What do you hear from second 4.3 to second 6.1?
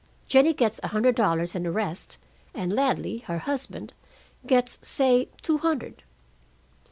gets, say, two hundred.'